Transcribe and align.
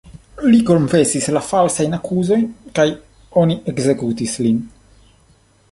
Li 0.45 0.61
konfesis 0.69 1.27
la 1.35 1.43
falsajn 1.49 1.93
akuzojn 1.97 2.49
kaj 2.79 2.87
oni 3.45 3.61
ekzekutis 3.73 4.37
lin. 4.47 4.63